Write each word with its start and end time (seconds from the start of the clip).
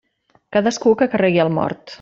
Cadascú 0.57 0.95
que 1.03 1.11
carregui 1.13 1.47
el 1.47 1.57
mort. 1.61 1.87